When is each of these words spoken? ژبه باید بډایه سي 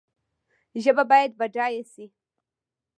ژبه 0.83 1.03
باید 1.11 1.31
بډایه 1.39 1.83
سي 1.93 2.05